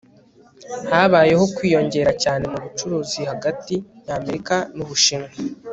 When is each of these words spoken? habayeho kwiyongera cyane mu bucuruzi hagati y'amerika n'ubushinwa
habayeho 0.91 1.43
kwiyongera 1.55 2.11
cyane 2.23 2.43
mu 2.51 2.57
bucuruzi 2.63 3.19
hagati 3.31 3.75
y'amerika 4.07 4.55
n'ubushinwa 4.75 5.29